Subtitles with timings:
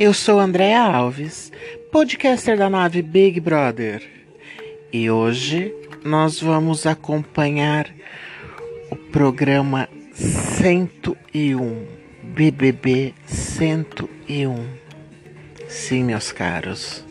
[0.00, 1.50] Eu sou Andréa Alves,
[1.90, 4.00] podcaster da nave Big Brother.
[4.92, 5.74] E hoje
[6.04, 7.90] nós vamos acompanhar
[8.92, 11.84] o programa 101,
[12.22, 14.66] BBB 101.
[15.66, 17.04] Sim, meus caros.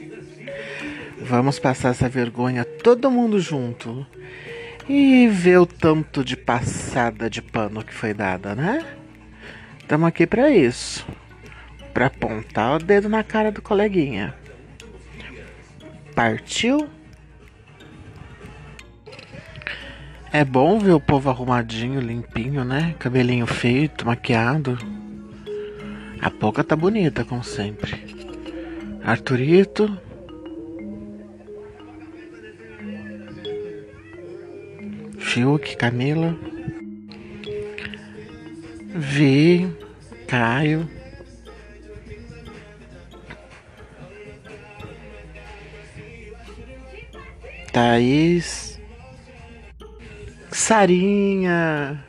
[1.20, 4.08] Vamos passar essa vergonha todo mundo junto
[4.88, 8.86] e ver o tanto de passada de pano que foi dada, né?
[9.78, 11.06] Estamos aqui para isso
[11.98, 14.36] para apontar o dedo na cara do coleguinha.
[16.14, 16.88] Partiu?
[20.32, 22.94] É bom ver o povo arrumadinho, limpinho, né?
[23.00, 24.78] Cabelinho feito, maquiado.
[26.22, 27.92] A Poca tá bonita, como sempre.
[29.04, 30.00] Arthurito.
[35.18, 36.38] Fiuk, Camila.
[38.94, 39.68] Vi,
[40.28, 40.88] Caio.
[47.78, 48.82] Thaís,
[50.50, 52.04] Sarinha,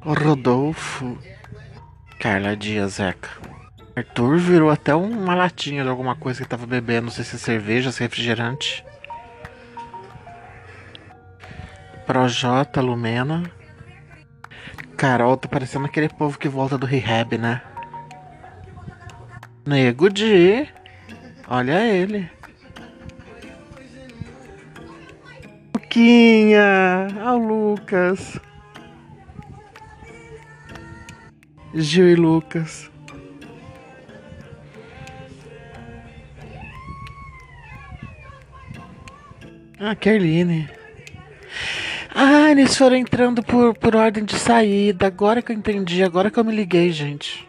[0.00, 1.18] Rodolfo,
[2.18, 3.28] Carla Dias, Zeca.
[3.94, 7.38] Arthur virou até uma latinha de alguma coisa que tava bebendo, não sei se é
[7.38, 8.82] cerveja, se é refrigerante.
[12.06, 13.42] Projota, Lumena.
[14.96, 17.60] Carol tá parecendo aquele povo que volta do rehab, né?
[19.66, 20.74] Nego de
[21.48, 22.28] Olha ele.
[25.74, 27.08] Luquinha!
[27.22, 28.40] Ao Lucas.
[31.72, 32.90] Gil e Lucas.
[39.78, 40.68] Ah, Kerline.
[42.14, 45.06] Ah, eles foram entrando por, por ordem de saída.
[45.06, 47.46] Agora que eu entendi, agora que eu me liguei, gente.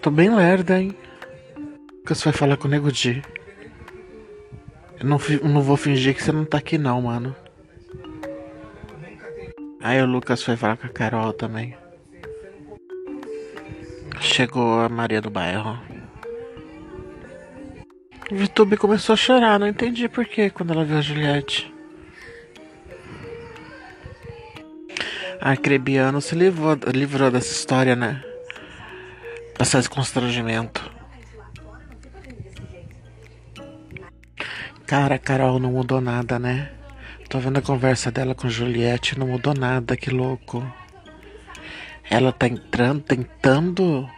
[0.00, 0.96] Tô bem lerda, hein?
[2.06, 3.20] Lucas vai falar com o Nego Di.
[5.00, 7.34] Eu não, não vou fingir que você não tá aqui não, mano.
[9.82, 11.76] Aí o Lucas foi falar com a Carol também.
[14.20, 15.76] Chegou a Maria do Bairro.
[18.30, 21.74] Vitube começou a chorar, não entendi porquê quando ela viu a Juliette.
[25.40, 28.22] A Crebiano se livrou, livrou dessa história, né?
[29.58, 30.94] Passar esse constrangimento.
[34.86, 36.70] Cara, Carol não mudou nada, né?
[37.28, 40.64] Tô vendo a conversa dela com Juliette, não mudou nada, que louco.
[42.08, 44.08] Ela tá entrando, tentando.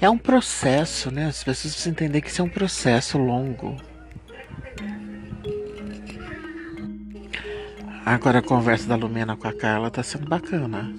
[0.00, 1.26] É um processo, né?
[1.26, 3.76] As pessoas precisam entender que isso é um processo longo.
[8.04, 10.90] Agora a conversa da Lumena com a Carla tá sendo bacana.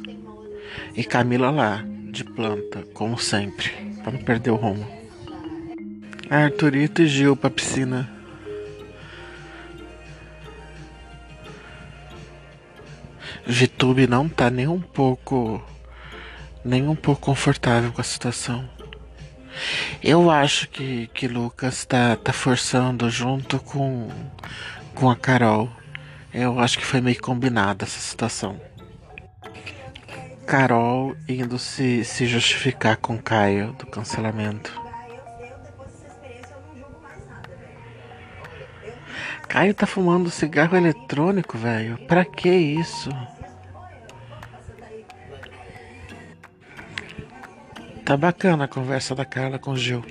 [0.96, 3.72] E Camila lá, de planta, como sempre,
[4.03, 4.88] para não perder o rumo.
[6.30, 8.19] Arthurito e Gil pra piscina.
[13.52, 15.60] Vitube não tá nem um pouco
[16.64, 18.70] nem um pouco confortável com a situação.
[20.04, 24.08] Eu acho que, que Lucas tá, tá forçando junto com,
[24.94, 25.68] com a Carol.
[26.32, 28.62] Eu acho que foi meio combinada essa situação.
[30.46, 34.80] Carol indo se, se justificar com Caio do cancelamento.
[39.48, 41.98] Caio tá fumando cigarro eletrônico, velho.
[42.08, 43.10] Pra que isso?
[48.09, 50.03] Tá bacana a conversa da Carla com o Gil.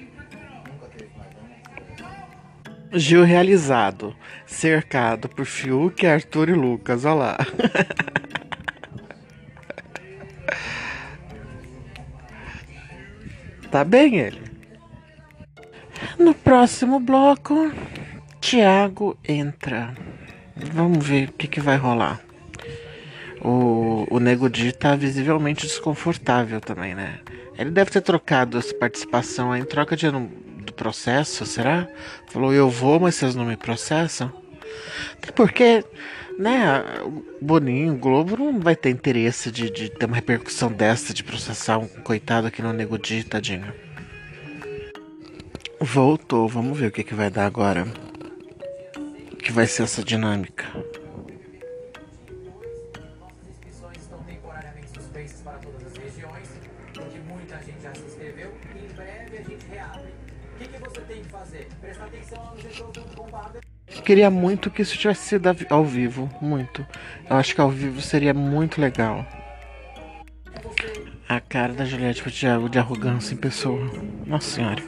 [2.93, 4.15] Gil realizado,
[4.47, 7.37] cercado por Fiuk, Arthur e Lucas, olha lá.
[13.69, 14.45] tá bem ele.
[16.17, 17.73] No próximo bloco,
[18.41, 19.93] Tiago entra.
[20.55, 22.28] Vamos ver o que, que vai rolar.
[23.41, 27.21] O, o Nego Di tá visivelmente desconfortável também, né?
[27.57, 31.89] Ele deve ter trocado essa participação em troca de, do processo, será?
[32.29, 34.33] Falou, eu vou, mas vocês não me processam?
[35.15, 35.85] Até porque,
[36.39, 36.85] né,
[37.41, 41.89] Boninho, Globo não vai ter interesse de, de ter uma repercussão dessa, de processar um
[41.89, 43.73] coitado aqui no Nego Di, tadinho.
[45.81, 47.87] Voltou, vamos ver o que, que vai dar agora.
[49.33, 50.65] O que vai ser essa dinâmica.
[64.09, 66.87] Queria muito que isso tivesse sido ao vivo, muito.
[67.29, 69.27] Eu acho que ao vivo seria muito legal.
[71.29, 73.85] A cara da Juliette Thiago de arrogância em pessoa.
[74.27, 74.83] Nossa senhora.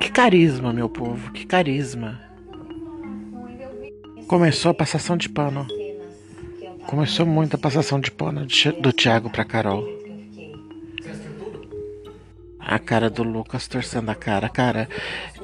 [0.00, 1.30] Que carisma, meu povo.
[1.30, 2.20] Que carisma.
[4.26, 5.77] Começou a passação de pano.
[6.88, 8.46] Começou muito a passação de pano
[8.80, 9.86] do Thiago pra Carol.
[12.58, 14.48] A cara do Lucas torcendo a cara.
[14.48, 14.88] Cara,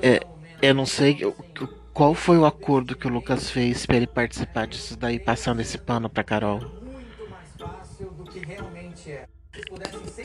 [0.01, 0.27] é,
[0.63, 1.19] eu não sei
[1.93, 5.77] qual foi o acordo que o Lucas fez para ele participar disso daí, passando esse
[5.77, 6.63] pano pra Carol.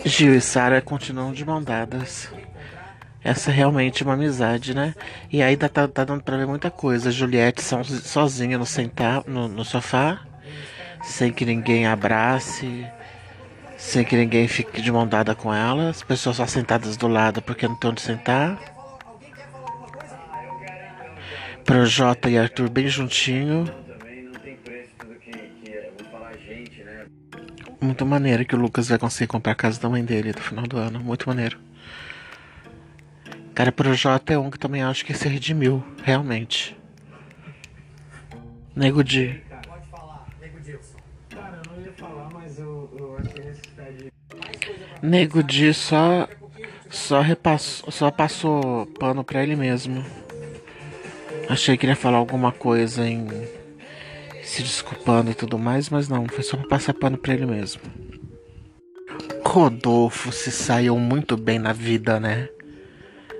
[0.06, 2.32] Gil e Sara continuam de mão dadas.
[3.22, 4.96] Essa é realmente uma amizade, né?
[5.30, 7.12] E aí tá, tá, tá dando pra ver muita coisa.
[7.12, 10.22] Juliette sozinha no, sentar, no, no sofá,
[11.04, 12.86] sem que ninguém abrace,
[13.78, 15.90] sem que ninguém fique de mão dada com ela.
[15.90, 18.60] As pessoas só sentadas do lado porque não tem onde sentar.
[21.66, 23.66] Projota e Arthur bem juntinho.
[27.82, 30.68] Muito maneiro que o Lucas vai conseguir comprar a casa da mãe dele no final
[30.68, 31.00] do ano.
[31.00, 31.58] Muito maneiro.
[33.56, 36.78] Cara, Projota é um que também acho que se redimiu, realmente.
[38.76, 39.44] Nego Di.
[39.68, 40.98] Pode falar, Nego Dilson.
[41.30, 44.14] Cara, eu não ia falar, mas eu, eu achei necessidade.
[45.02, 46.28] Nego Di só.
[46.90, 47.92] Só repassou.
[47.92, 50.04] Só passou pano pra ele mesmo.
[51.48, 53.28] Achei que ele ia falar alguma coisa em
[54.50, 57.82] se desculpando e tudo mais, mas não, foi só pra passar pano pra ele mesmo.
[59.46, 62.50] Rodolfo se saiu muito bem na vida, né?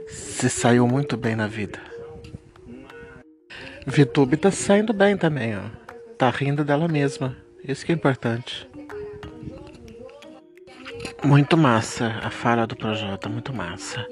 [0.08, 1.80] Se saiu muito bem na vida.
[3.88, 5.64] Vitube tá saindo bem também, ó.
[6.16, 7.36] Tá rindo dela mesma.
[7.68, 8.69] Isso que é importante.
[11.24, 14.08] Muito massa a fala do Projota, muito massa.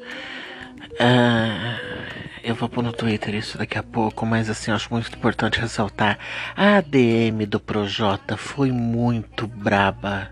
[0.99, 5.59] Uh, eu vou pôr no Twitter isso daqui a pouco, mas assim, acho muito importante
[5.59, 6.19] ressaltar.
[6.55, 10.29] A ADM do Projota foi muito braba.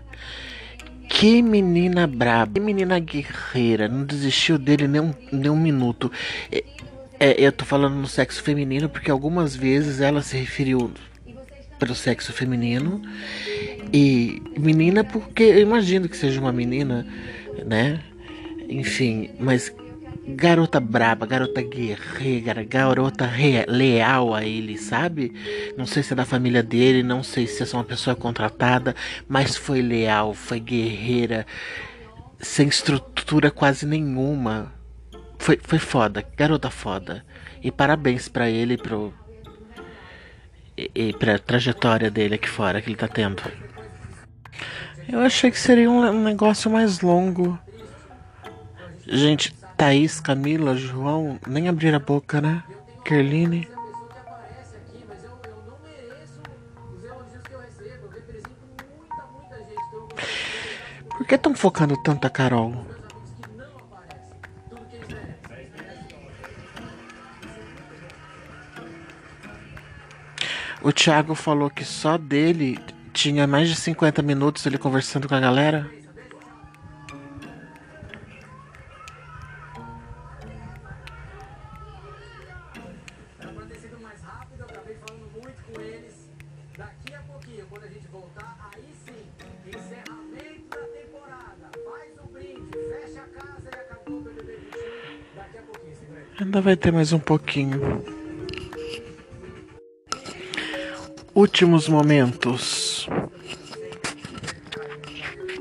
[1.08, 6.12] Que menina braba, que menina guerreira, não desistiu dele nem um, nem um minuto.
[6.52, 6.62] É,
[7.18, 10.92] é, eu tô falando no sexo feminino porque algumas vezes ela se referiu
[11.78, 13.00] para o sexo feminino
[13.92, 17.06] e menina porque eu imagino que seja uma menina,
[17.64, 18.00] né?
[18.68, 19.72] Enfim, mas
[20.26, 23.30] garota braba, garota guerreira, garota
[23.68, 25.32] leal a ele, sabe?
[25.76, 28.94] Não sei se é da família dele, não sei se é uma pessoa contratada,
[29.28, 31.46] mas foi leal, foi guerreira,
[32.40, 34.72] sem estrutura quase nenhuma.
[35.38, 37.24] Foi, foi foda, garota foda.
[37.62, 39.12] E parabéns para ele pro.
[40.76, 43.42] E, e pra trajetória dele aqui fora que ele tá tendo.
[45.08, 47.58] Eu achei que seria um negócio mais longo.
[49.06, 52.62] Gente, Thaís, Camila, João, nem abrir a boca, né?
[53.04, 53.68] Kerline.
[61.10, 62.86] Por que estão focando tanto a Carol?
[70.82, 72.78] O Thiago falou que só dele
[73.16, 75.90] tinha mais de 50 minutos ele conversando com a galera.
[96.38, 98.15] Ainda vai ter mais um pouquinho.
[101.36, 103.06] Últimos momentos.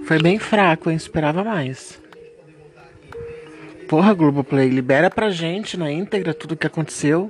[0.05, 0.95] Foi bem fraco, hein?
[0.95, 2.01] Esperava mais.
[3.89, 7.29] Porra, Globoplay, libera pra gente na íntegra tudo o que aconteceu.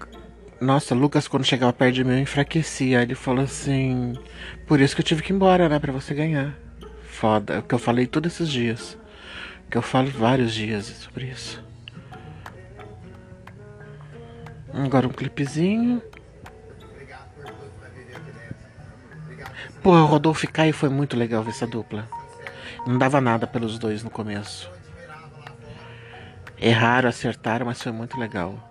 [0.61, 3.01] Nossa, Lucas, quando chegava perto de mim, eu enfraquecia.
[3.01, 4.13] Ele falou assim:
[4.67, 5.79] Por isso que eu tive que ir embora, né?
[5.79, 6.53] Pra você ganhar.
[7.03, 7.55] Foda.
[7.55, 8.95] É o que eu falei todos esses dias.
[9.71, 11.63] Que eu falo vários dias sobre isso.
[14.71, 15.99] Agora um clipezinho.
[19.81, 22.07] Pô, o Rodolfo e Caio foi muito legal ver essa dupla.
[22.85, 24.69] Não dava nada pelos dois no começo.
[26.59, 28.70] Erraram, acertaram, mas foi muito legal.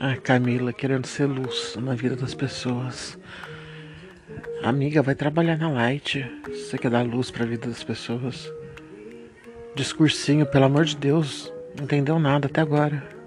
[0.00, 3.18] A Camila querendo ser luz na vida das pessoas.
[4.62, 6.26] Amiga, vai trabalhar na Light.
[6.48, 8.50] Você quer dar luz para a vida das pessoas.
[9.74, 11.52] Discursinho, pelo amor de Deus.
[11.76, 13.19] Não entendeu nada até agora.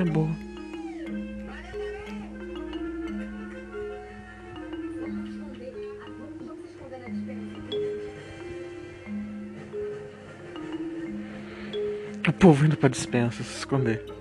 [0.00, 0.30] Acabou.
[12.26, 14.19] O povo indo pra dispensa se esconder.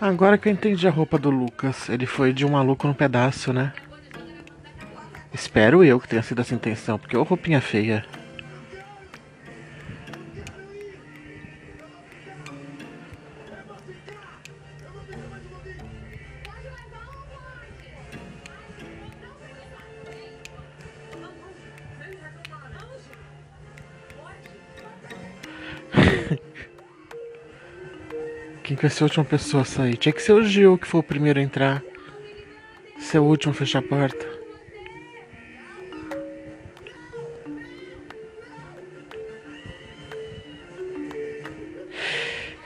[0.00, 3.52] Agora que eu entendi a roupa do Lucas, ele foi de um maluco no pedaço,
[3.52, 3.70] né?
[5.30, 8.04] Espero eu que tenha sido essa intenção, porque ô roupinha feia.
[28.80, 29.96] Vai ser a última pessoa a sair?
[29.98, 31.82] Tinha que ser o Gil que foi o primeiro a entrar.
[32.98, 34.26] Ser o último a fechar a porta.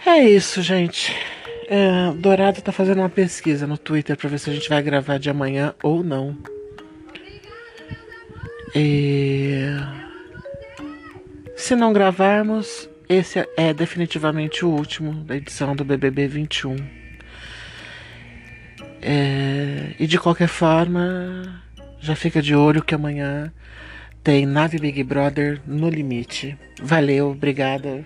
[0.06, 1.12] É isso, gente.
[1.66, 5.18] É, Dourado tá fazendo uma pesquisa no Twitter pra ver se a gente vai gravar
[5.18, 6.36] de amanhã ou não.
[8.72, 9.64] E...
[11.56, 16.76] Se não gravarmos, esse é definitivamente o último da edição do BBB 21.
[19.00, 21.62] É, e de qualquer forma,
[22.00, 23.52] já fica de olho que amanhã
[24.22, 26.58] tem Nave Big Brother no limite.
[26.82, 28.04] Valeu, obrigada.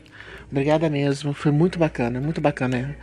[0.51, 2.97] Obrigada mesmo, foi muito bacana, muito bacana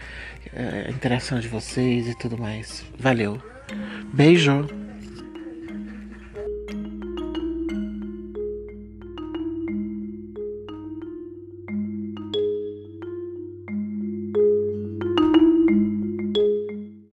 [0.54, 2.86] é, a interação de vocês e tudo mais.
[3.00, 3.42] Valeu.
[4.14, 4.68] Beijo.